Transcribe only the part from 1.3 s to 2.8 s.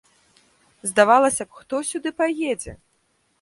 б, хто сюды паедзе?